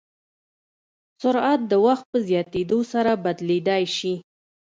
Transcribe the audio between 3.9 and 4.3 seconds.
شي.